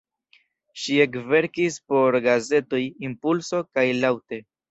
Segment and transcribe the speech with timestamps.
[0.83, 4.43] Ŝi ekverkis por gazetoj "Impulso" kaj "Laŭte".